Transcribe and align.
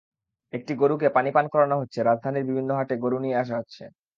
একটি 0.53 0.73
গরুকে 0.81 1.07
পানি 1.15 1.29
পান 1.35 1.45
করানো 1.53 1.75
হচ্ছেরাজধানীর 1.81 2.47
বিভিন্ন 2.49 2.71
হাটে 2.79 2.95
গরু 3.03 3.17
নিয়ে 3.19 3.39
আসা 3.41 3.55
হচ্ছে। 3.59 3.83